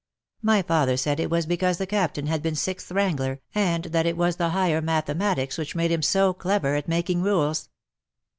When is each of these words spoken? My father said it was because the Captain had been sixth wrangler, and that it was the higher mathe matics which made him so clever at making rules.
My 0.41 0.63
father 0.63 0.97
said 0.97 1.19
it 1.19 1.29
was 1.29 1.45
because 1.45 1.77
the 1.77 1.85
Captain 1.85 2.25
had 2.25 2.41
been 2.41 2.55
sixth 2.55 2.91
wrangler, 2.91 3.39
and 3.53 3.83
that 3.83 4.07
it 4.07 4.17
was 4.17 4.37
the 4.37 4.49
higher 4.49 4.81
mathe 4.81 5.15
matics 5.15 5.59
which 5.59 5.75
made 5.75 5.91
him 5.91 6.01
so 6.01 6.33
clever 6.33 6.73
at 6.73 6.87
making 6.87 7.21
rules. 7.21 7.69